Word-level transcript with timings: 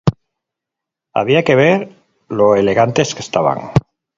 Había 1.13 1.43
que 1.45 1.53
ver 1.63 1.79
lo 2.27 2.55
elegantes 2.55 3.13
que 3.15 3.21
estaban. 3.27 3.59